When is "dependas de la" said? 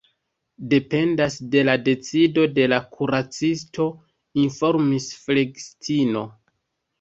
0.69-1.75